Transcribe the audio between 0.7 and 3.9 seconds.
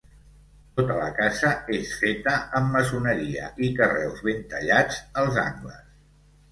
Tota la casa és feta amb maçoneria i